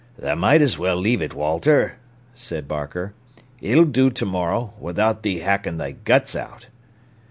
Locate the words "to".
4.09-4.25